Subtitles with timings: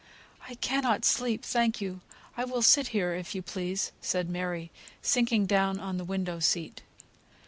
[0.49, 2.01] "I cannot sleep, thank you.
[2.35, 4.71] I will sit here, if you please," said Mary,
[5.03, 6.81] sinking down on the window seat.